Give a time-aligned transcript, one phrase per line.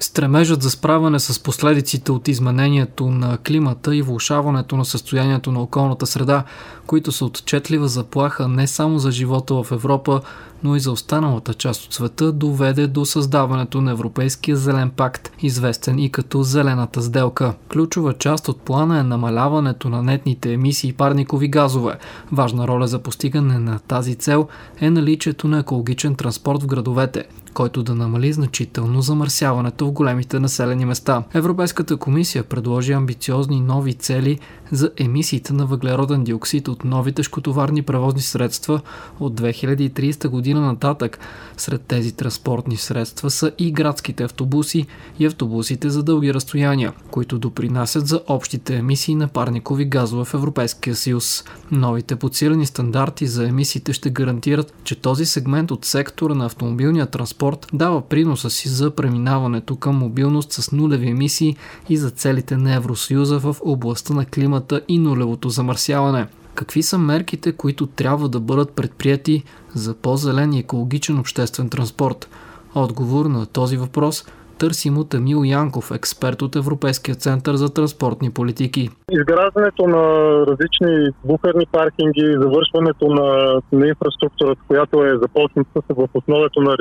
[0.00, 6.06] Стремежът за справяне с последиците от изменението на климата и влушаването на състоянието на околната
[6.06, 6.44] среда,
[6.86, 10.20] които са отчетлива заплаха не само за живота в Европа,
[10.64, 15.98] но и за останалата част от света, доведе до създаването на Европейския зелен пакт, известен
[15.98, 17.54] и като Зелената сделка.
[17.72, 21.98] Ключова част от плана е намаляването на нетните емисии парникови газове.
[22.32, 24.48] Важна роля за постигане на тази цел
[24.80, 27.24] е наличието на екологичен транспорт в градовете
[27.58, 31.22] който да намали значително замърсяването в големите населени места.
[31.34, 34.38] Европейската комисия предложи амбициозни нови цели
[34.72, 38.80] за емисиите на въглероден диоксид от новите шкотоварни превозни средства
[39.20, 41.18] от 2030 година нататък.
[41.56, 44.86] Сред тези транспортни средства са и градските автобуси
[45.18, 50.96] и автобусите за дълги разстояния, които допринасят за общите емисии на парникови газове в Европейския
[50.96, 51.44] съюз.
[51.70, 57.47] Новите подсилени стандарти за емисиите ще гарантират, че този сегмент от сектора на автомобилния транспорт
[57.72, 61.56] дава приноса си за преминаването към мобилност с нулеви емисии
[61.88, 66.26] и за целите на Евросъюза в областта на климата и нулевото замърсяване.
[66.54, 72.28] Какви са мерките, които трябва да бъдат предприяти за по-зелен и екологичен обществен транспорт?
[72.74, 74.24] Отговор на този въпрос
[74.58, 78.88] търсим от Емил Янков, експерт от Европейския център за транспортни политики.
[79.12, 80.04] Изграждането на
[80.46, 86.76] различни буферни паркинги, завършването на, на инфраструктурата, която е започната в основето на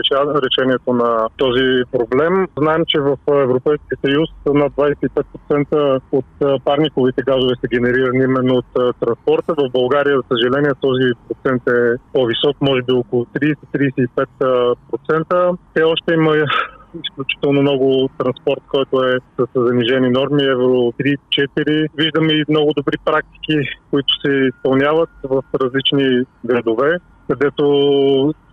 [0.45, 2.47] решението на този проблем.
[2.57, 6.25] Знаем, че в Европейския съюз над 25% от
[6.65, 8.65] парниковите газове са генерирани именно от
[8.99, 9.53] транспорта.
[9.53, 15.57] В България, за съжаление, този процент е по-висок, може би около 30-35%.
[15.73, 16.35] Те още има
[17.03, 21.87] изключително много транспорт, който е с занижени норми, евро 3-4.
[21.97, 23.55] Виждаме и много добри практики,
[23.91, 26.97] които се изпълняват в различни градове,
[27.29, 27.63] където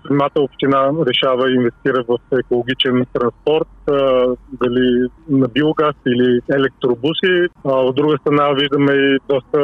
[0.07, 3.69] самата община решава и инвестира в екологичен транспорт,
[4.63, 7.49] дали на биогаз или електробуси.
[7.65, 9.61] От друга страна виждаме и доста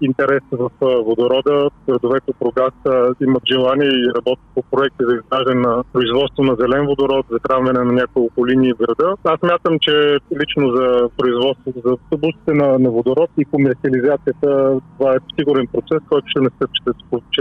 [0.00, 1.70] интерес в водорода.
[1.88, 2.74] Градовете Прогас
[3.20, 7.84] имат желание и работят по проекти за изграждане на производство на зелен водород, за травмане
[7.84, 9.14] на няколко линии в града.
[9.24, 15.24] Аз мятам, че лично за производството, за автобусите на, на водород и комерциализацията, това е
[15.38, 16.96] сигурен процес, който ще настъпи след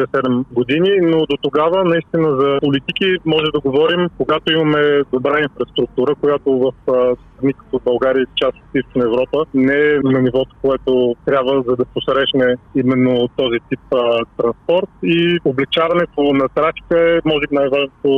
[0.07, 6.10] 6-7 години, но до тогава наистина за политики може да говорим, когато имаме добра инфраструктура,
[6.15, 6.71] която в
[7.41, 11.75] страни като България и част от Източна Европа не е на нивото, което трябва за
[11.75, 18.11] да посрещне именно този тип а, транспорт и облегчаването на трафика е може би най-важното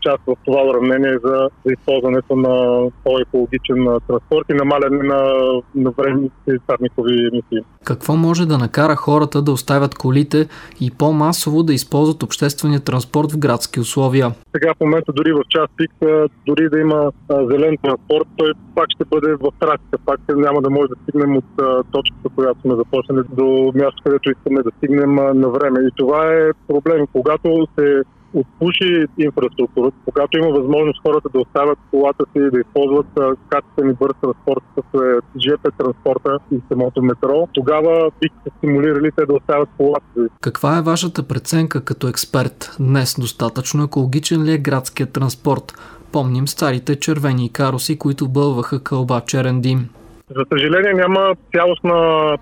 [0.00, 5.22] част в това уравнение за, за използването на по-екологичен транспорт и намаляне на,
[5.74, 7.66] на времените парникови емисии.
[7.84, 10.48] Какво може да накара хората да оставят колите
[10.80, 14.32] и по-масово да използват обществения транспорт в градски условия?
[14.56, 15.90] Сега в момента дори в час пик,
[16.46, 17.12] дори да има
[17.50, 19.98] зелен транспорт, той пак ще бъде в трафика.
[20.06, 21.44] Пак няма да може да стигнем от
[21.92, 25.80] точката, която сме започнали до място, където искаме да стигнем на време.
[25.80, 27.06] И това е проблем.
[27.12, 28.02] Когато се
[28.34, 33.06] отпуши инфраструктурата, когато има възможност хората да оставят колата си, да използват
[33.48, 39.26] качествен и бърз транспорт, като е ЖП транспорта и самото метро, тогава бихте стимулирали те
[39.26, 40.20] да оставят колата си.
[40.40, 42.76] Каква е вашата преценка като експерт?
[42.80, 45.72] Днес достатъчно екологичен ли е градският транспорт?
[46.12, 49.88] Помним старите червени каруси, които бълваха кълба черен дим.
[50.36, 51.96] За съжаление няма цялостна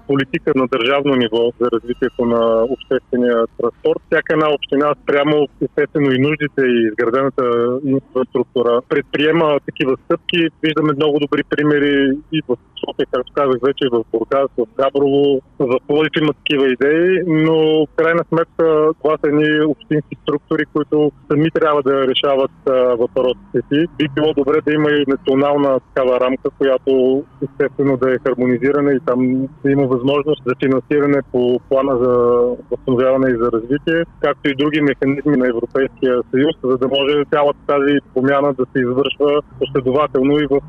[0.07, 4.01] политика на държавно ниво за развитието на обществения транспорт.
[4.07, 7.45] Всяка една община спрямо естествено и нуждите и изградената
[7.85, 10.49] инфраструктура предприема такива стъпки.
[10.63, 15.79] Виждаме много добри примери и в София, както казах вече, в Бургас, в Габрово, в
[15.87, 18.65] Плодив има такива идеи, но в крайна сметка
[19.03, 22.51] това са едни общински структури, които сами трябва да решават
[23.03, 23.87] въпросите си.
[23.99, 28.93] Би било добре да има и национална такава рамка, която естествено естествено да е хармонизирана
[28.93, 32.13] и там има възможност за финансиране по плана за
[32.71, 37.59] възстановяване и за развитие, както и други механизми на Европейския съюз, за да може цялата
[37.67, 40.61] тази промяна да се извършва последователно и в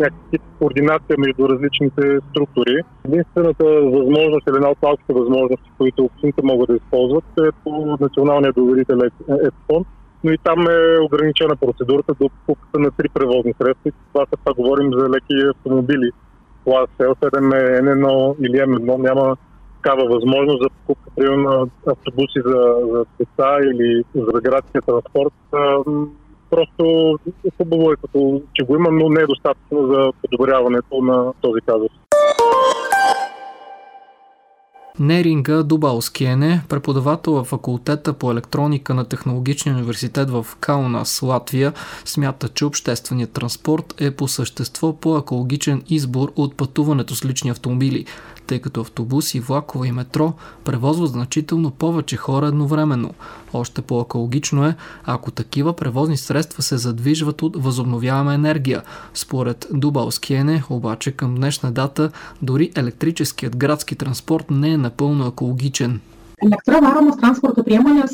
[0.00, 2.76] някакви координация между различните структури.
[3.04, 3.64] Единствената
[3.96, 8.98] възможност или една от малките възможности, които общините могат да използват е по националния доверител
[9.48, 9.84] ЕФОН,
[10.24, 13.90] но и там е ограничена процедурата до покупката на три превозни средства.
[14.12, 16.10] Това са това говорим за леки автомобили
[16.64, 19.36] клас L7 е N1 или M1, няма
[19.82, 25.34] такава възможност за покупка, на автобуси за, за деца или за градския транспорт.
[26.50, 27.14] Просто
[27.56, 31.90] хубаво е като че го има, но не е достатъчно за подобряването на този казус.
[34.98, 41.72] Неринга Дубалскиене, преподавател в факултета по електроника на Технологичния университет в Каунас, Латвия,
[42.04, 48.06] смята, че общественият транспорт е по същество по-екологичен избор от пътуването с лични автомобили
[48.46, 50.32] тъй като автобуси, влакове и метро
[50.64, 53.14] превозват значително повече хора едновременно.
[53.52, 58.82] Още по-екологично е, ако такива превозни средства се задвижват от възобновяема енергия.
[59.14, 62.10] Според Дубалскиене, обаче към днешна дата,
[62.42, 66.00] дори електрическият градски транспорт не е напълно екологичен.
[66.46, 68.04] Електроваромост транспорта приемания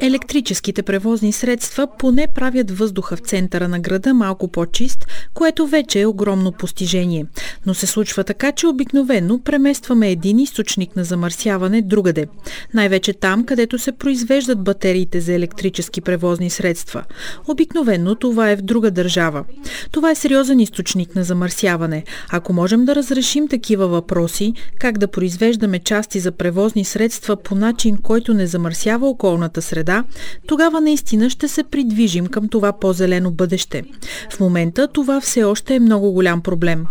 [0.00, 6.06] Електрическите превозни средства поне правят въздуха в центъра на града малко по-чист, което вече е
[6.06, 7.26] огромно постижение.
[7.66, 12.26] Но се случва така, че обикновено преместваме един източник на замърсяване другаде.
[12.74, 17.04] Най-вече там, където се произвеждат батериите за електрически превозни средства.
[17.48, 19.44] Обикновено това е в друга държава.
[19.90, 22.04] Това е сериозен източник на замърсяване.
[22.30, 27.96] Ако можем да разрешим такива въпроси, как да произвеждаме части за превозни средства по начин,
[28.02, 30.04] който не замърсява околната среда,
[30.46, 33.82] тогава наистина ще се придвижим към това по-зелено бъдеще.
[34.30, 36.86] В момента това все още е много голям проблем.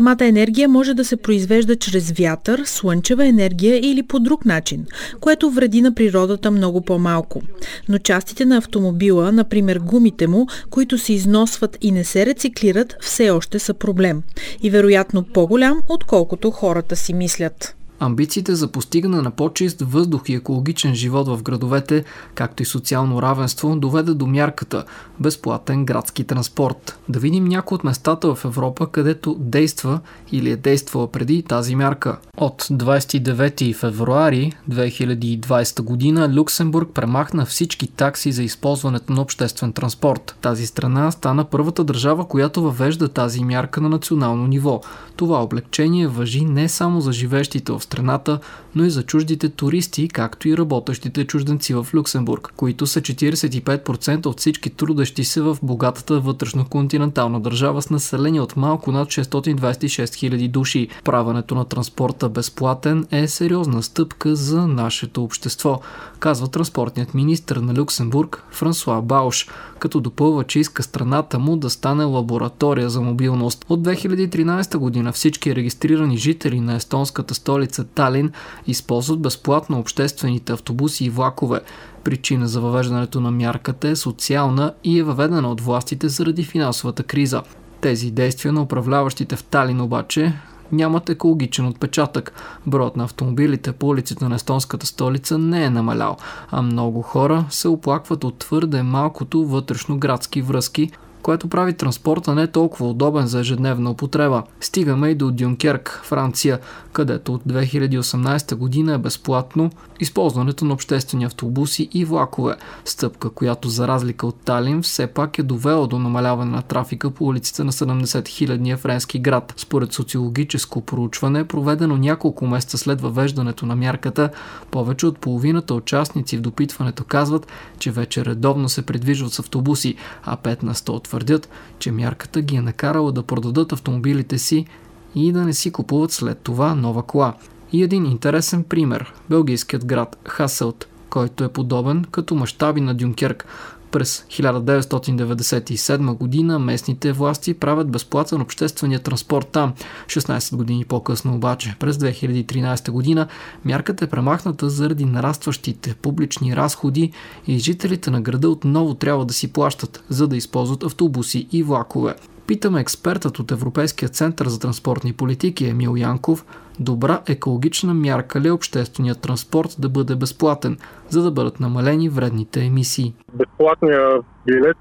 [0.00, 4.86] Самата енергия може да се произвежда чрез вятър, слънчева енергия или по друг начин,
[5.20, 7.42] което вреди на природата много по-малко.
[7.88, 13.30] Но частите на автомобила, например гумите му, които се износват и не се рециклират, все
[13.30, 14.22] още са проблем.
[14.62, 17.76] И вероятно по-голям, отколкото хората си мислят.
[18.02, 22.04] Амбициите за постигане на по-чист въздух и екологичен живот в градовете,
[22.34, 24.84] както и социално равенство, доведе до мярката
[25.20, 26.98] безплатен градски транспорт.
[27.08, 30.00] Да видим някои от местата в Европа, където действа
[30.32, 32.18] или е действала преди тази мярка.
[32.36, 40.36] От 29 февруари 2020 година Люксембург премахна всички такси за използването на обществен транспорт.
[40.40, 44.80] Тази страна стана първата държава, която въвежда тази мярка на национално ниво.
[45.16, 48.38] Това облегчение въжи не само за живещите в страната,
[48.74, 54.40] но и за чуждите туристи, както и работещите чужденци в Люксембург, които са 45% от
[54.40, 59.56] всички трудещи се в богатата вътрешно-континентална държава с население от малко над 626
[60.04, 60.88] 000 души.
[61.04, 65.80] Правенето на транспорта безплатен е сериозна стъпка за нашето общество,
[66.18, 69.48] казва транспортният министр на Люксембург Франсуа Бауш,
[69.78, 73.64] като допълва, че иска страната му да стане лаборатория за мобилност.
[73.68, 78.32] От 2013 година всички регистрирани жители на естонската столица Талин
[78.66, 81.60] използват безплатно обществените автобуси и влакове.
[82.04, 87.42] Причина за въвеждането на мярката е социална и е въведена от властите заради финансовата криза.
[87.80, 90.32] Тези действия на управляващите в Талин обаче
[90.72, 92.32] нямат екологичен отпечатък.
[92.66, 96.16] Броят на автомобилите по улиците на естонската столица не е намалял,
[96.50, 100.90] а много хора се оплакват от твърде малкото вътрешно градски връзки,
[101.22, 104.42] което прави транспорта не толкова удобен за ежедневна употреба.
[104.60, 106.58] Стигаме и до Дюнкерк, Франция,
[106.92, 109.70] където от 2018 година е безплатно
[110.00, 112.56] използването на обществени автобуси и влакове.
[112.84, 117.24] Стъпка, която за разлика от Талин все пак е довела до намаляване на трафика по
[117.24, 119.54] улиците на 70 хилядния френски град.
[119.56, 124.30] Според социологическо проучване, проведено няколко месеца след въвеждането на мярката,
[124.70, 127.46] повече от половината участници в допитването казват,
[127.78, 130.90] че вече редовно се придвижват с автобуси, а 5 на 100
[131.20, 131.48] твърдят,
[131.78, 134.66] че мярката ги е накарала да продадат автомобилите си
[135.14, 137.34] и да не си купуват след това нова кола.
[137.72, 143.46] И един интересен пример– белгийският град Хаселт, който е подобен като мащаби на Дюнкерк.
[143.90, 149.72] През 1997 година местните власти правят безплатен обществения транспорт там.
[150.06, 153.26] 16 години по-късно обаче, през 2013 година,
[153.64, 157.12] мярката е премахната заради нарастващите публични разходи
[157.46, 162.14] и жителите на града отново трябва да си плащат, за да използват автобуси и влакове.
[162.50, 166.44] Питаме експертът от Европейския център за транспортни политики Емил Янков,
[166.80, 170.78] добра екологична мярка ли е общественият транспорт да бъде безплатен,
[171.08, 173.14] за да бъдат намалени вредните емисии?
[173.34, 174.76] Безплатният билет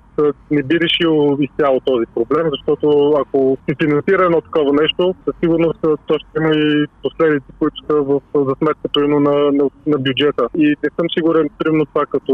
[0.51, 5.79] не би решил изцяло този проблем, защото ако се финансира едно такова нещо, със сигурност
[5.81, 10.47] то ще има и последици, които са в, за сметка на, на, на бюджета.
[10.57, 12.33] И не съм сигурен, примерно това като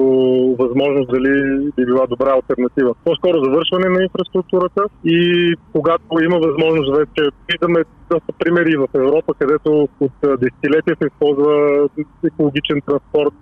[0.60, 1.34] възможност дали
[1.78, 2.94] би била добра альтернатива.
[3.06, 5.18] По-скоро завършване на инфраструктурата и
[5.74, 11.54] когато има възможност вече, виждаме доста примери в Европа, където от десетилетия се използва
[12.24, 13.40] екологичен транспорт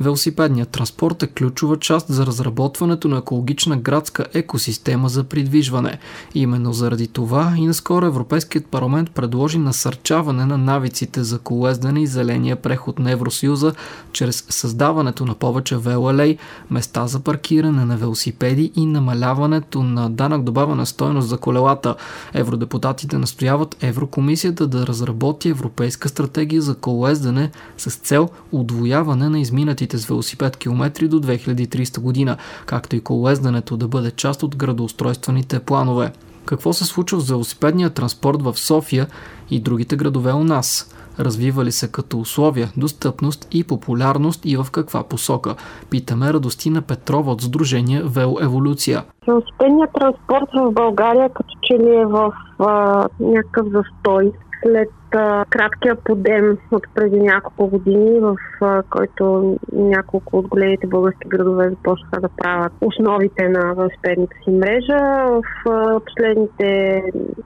[0.00, 5.98] Велосипедният транспорт е ключова част за разработването на екологична градска екосистема за придвижване.
[6.34, 12.56] Именно заради това и наскоро Европейският парламент предложи насърчаване на навиците за колездане и зеления
[12.56, 13.72] преход на Евросъюза
[14.12, 16.38] чрез създаването на повече велоалей,
[16.70, 21.94] места за паркиране на велосипеди и намаляването на данък добавена стойност за колелата.
[22.34, 30.06] Евродепутатите настояват Еврокомисията да разработи европейска стратегия за колездане с цел удвояване на изминатите с
[30.06, 36.12] велосипед километри до 2300 година, както и колездането да бъде част от градоустройствените планове.
[36.44, 39.06] Какво се случва с велосипедния транспорт в София
[39.50, 40.94] и другите градове у нас?
[41.20, 45.54] развивали се като условия, достъпност и популярност и в каква посока?
[45.90, 49.02] Питаме Радостина Петрова от Сдружение Вел Еволюция.
[49.26, 54.32] Велосипедният транспорт в България като че ли е в а, някакъв застой
[54.62, 54.88] след
[55.50, 62.20] краткия подем от преди няколко години, в а, който няколко от големите български градове започнаха
[62.20, 64.98] да правят основите на велосипедната си мрежа.
[65.26, 65.42] В
[66.06, 67.02] последните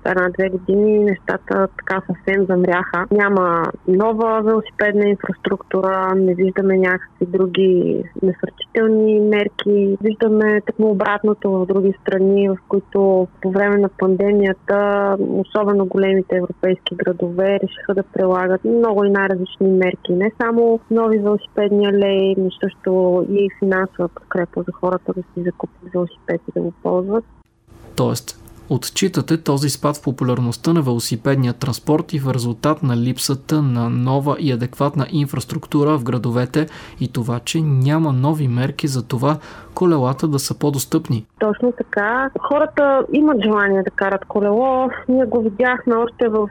[0.07, 3.07] една-две години нещата така съвсем замряха.
[3.11, 9.97] Няма нова велосипедна инфраструктура, не виждаме някакви други насърчителни мерки.
[10.03, 16.95] Виждаме такмо обратното в други страни, в които по време на пандемията, особено големите европейски
[16.95, 20.13] градове, решиха да прилагат много и най-различни мерки.
[20.13, 25.93] Не само нови велосипедни алеи, но също и финансова подкрепа за хората да си закупят
[25.95, 27.25] велосипед и да го ползват.
[27.97, 33.91] Тоест, Отчитате този спад в популярността на велосипедния транспорт и в резултат на липсата на
[33.91, 36.67] нова и адекватна инфраструктура в градовете
[37.01, 39.39] и това, че няма нови мерки за това
[39.75, 41.27] колелата да са по-достъпни.
[41.41, 42.31] Точно така.
[42.39, 44.89] Хората имат желание да карат колело.
[45.09, 46.49] Ние го видяхме още в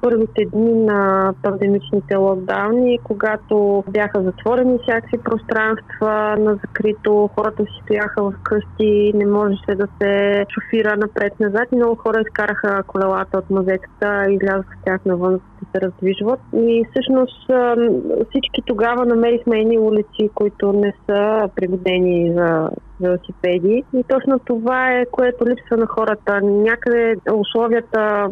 [0.00, 8.22] първите дни на пандемичните локдауни, когато бяха затворени всякакви пространства на закрито, хората си стояха
[8.22, 10.96] в къщи, не можеше да се шофира
[11.72, 16.40] и много хора изкараха колелата от мазетата излязоха с тях навън да се раздвижват.
[16.54, 17.50] И всъщност
[18.30, 23.84] всички тогава намерихме едни улици, които не са пригодени за велосипеди.
[23.94, 26.40] И точно това е, което липсва на хората.
[26.42, 28.28] Някъде условията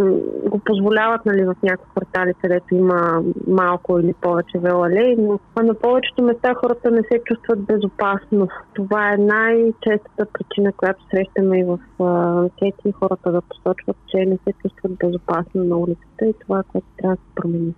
[0.48, 6.22] го позволяват нали, в някои квартали, където има малко или повече велоалей, но на повечето
[6.22, 8.48] места хората не се чувстват безопасно.
[8.74, 12.92] Това е най-честата причина, която срещаме и в анкети.
[12.92, 17.22] Хората да посочват, че не се чувстват безопасно на улицата и това, което трябва да
[17.22, 17.74] се промени.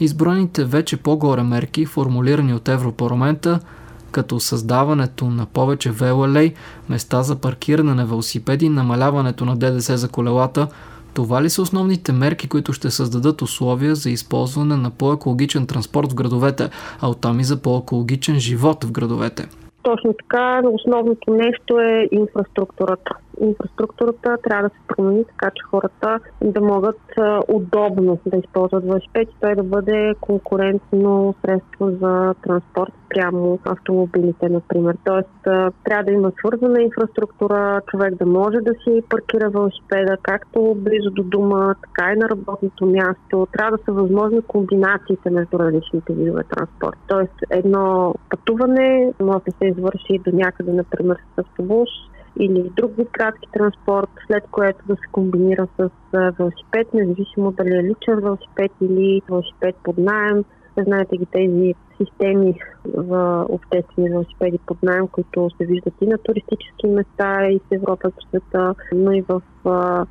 [0.00, 3.60] Избраните вече по-горе мерки, формулирани от Европарламента,
[4.12, 6.54] като създаването на повече велалей,
[6.88, 10.68] места за паркиране на велосипеди, намаляването на ДДС за колелата,
[11.14, 16.14] това ли са основните мерки, които ще създадат условия за използване на по-екологичен транспорт в
[16.14, 19.48] градовете, а оттам и за по-екологичен живот в градовете?
[19.82, 23.14] Точно така, основното нещо е инфраструктурата.
[23.40, 27.00] Инфраструктурата трябва да се промени така, че хората да могат
[27.48, 34.96] удобно да използват велосипед и той да бъде конкурентно средство за транспорт прямо автомобилите, например.
[35.04, 35.28] Тоест,
[35.84, 41.22] трябва да има свързана инфраструктура, човек да може да си паркира велосипеда както близо до
[41.22, 43.46] дома, така и на работното място.
[43.52, 46.98] Трябва да са възможни комбинациите между различните видове транспорт.
[47.08, 51.88] Тоест, едно пътуване може да се извърши до някъде, например, с автобус
[52.40, 57.82] или друг вид градски транспорт, след което да се комбинира с велосипед, независимо дали е
[57.82, 60.44] личен велосипед или велосипед под найем.
[60.78, 62.54] Знаете ги тези системи
[62.94, 68.10] в обществени велосипеди под найем, които се виждат и на туристически места и в Европа,
[68.10, 69.42] в света, но и в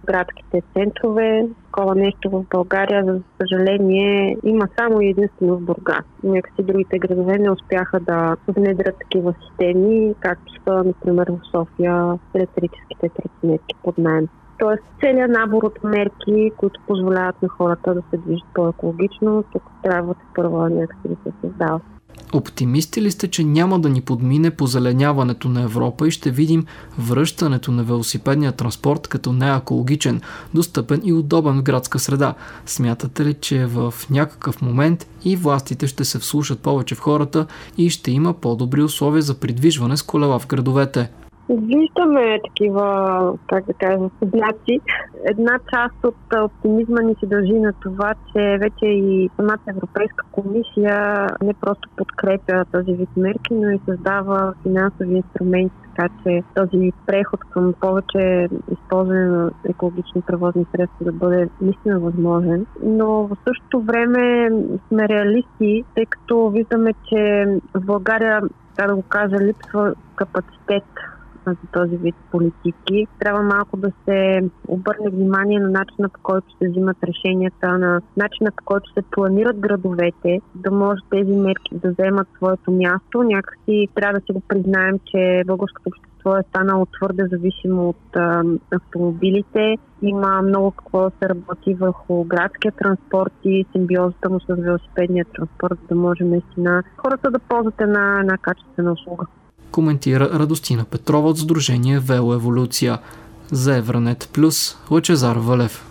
[0.05, 1.47] градските центрове.
[1.65, 6.05] Такова нещо в България, за съжаление, има само и единствено в Бургас.
[6.23, 13.09] Някакси другите градове не успяха да внедрят такива системи, както са, например, в София електрическите
[13.09, 14.27] тротинетки под найем.
[14.61, 20.13] Тоест целият набор от мерки, които позволяват на хората да се движат по-екологично, тук трябва
[20.13, 21.79] да първа някакси да се създава.
[22.33, 26.65] Оптимисти ли сте, че няма да ни подмине позеленяването на Европа и ще видим
[26.99, 30.21] връщането на велосипедния транспорт като неекологичен,
[30.53, 32.33] достъпен и удобен в градска среда?
[32.65, 37.45] Смятате ли, че в някакъв момент и властите ще се вслушат повече в хората
[37.77, 41.09] и ще има по-добри условия за придвижване с колела в градовете?
[41.51, 44.79] Виждаме такива, как да кажа, знаци.
[45.29, 51.27] Една част от оптимизма ни се дължи на това, че вече и самата Европейска комисия
[51.43, 57.39] не просто подкрепя този вид мерки, но и създава финансови инструменти, така че този преход
[57.49, 62.65] към повече използване на екологични превозни средства да бъде наистина възможен.
[62.83, 64.49] Но в същото време
[64.87, 68.41] сме реалисти, тъй като виждаме, че в България,
[68.75, 70.83] така да го кажа, липсва капацитет
[71.47, 73.07] за този вид политики.
[73.19, 78.51] Трябва малко да се обърне внимание на начина по който се взимат решенията, на начина
[78.57, 83.23] по който се планират градовете, да може тези мерки да вземат своето място.
[83.23, 88.43] Някакси трябва да си го признаем, че българското общество е станало твърде зависимо от а,
[88.71, 89.77] автомобилите.
[90.01, 95.79] Има много какво да се работи върху градския транспорт и симбиозата му с велосипедния транспорт,
[95.81, 99.25] за да може наистина хората да ползват една, една качествена услуга
[99.71, 102.99] коментира Радостина Петрова от Сдружение Велоеволюция.
[103.51, 105.85] За Евранет Плюс Лъчезар Валев.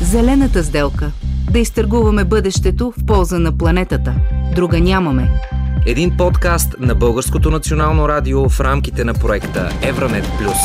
[0.00, 1.10] Зелената сделка.
[1.50, 4.14] Да изтъргуваме бъдещето в полза на планетата.
[4.54, 5.40] Друга нямаме.
[5.86, 10.58] Един подкаст на Българското национално радио в рамките на проекта Евранет Плюс.